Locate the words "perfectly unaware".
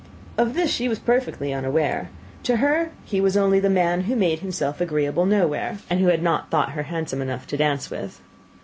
0.97-2.09